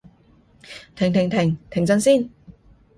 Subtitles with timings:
[0.95, 1.55] 停停停！
[1.69, 2.29] 停陣先